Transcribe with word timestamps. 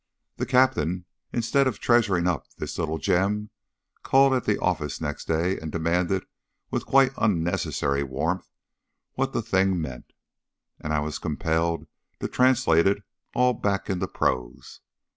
The 0.37 0.47
captain, 0.47 1.05
instead 1.31 1.67
of 1.67 1.77
treasuring 1.77 2.25
up 2.27 2.47
this 2.57 2.79
little 2.79 2.97
gem, 2.97 3.51
called 4.01 4.33
at 4.33 4.45
the 4.45 4.57
office 4.59 4.99
next 4.99 5.25
day, 5.25 5.59
and 5.59 5.71
demanded 5.71 6.25
with 6.71 6.87
quite 6.87 7.11
unnecessary 7.19 8.01
warmth 8.01 8.49
what 9.13 9.31
the 9.31 9.43
thing 9.43 9.79
meant, 9.79 10.13
and 10.79 10.91
I 10.91 11.01
was 11.01 11.19
compelled 11.19 11.85
to 12.19 12.27
translate 12.27 12.87
it 12.87 13.03
all 13.35 13.53
back 13.53 13.91
into 13.91 14.07
prose. 14.07 14.79